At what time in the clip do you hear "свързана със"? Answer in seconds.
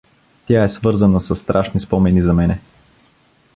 0.69-1.39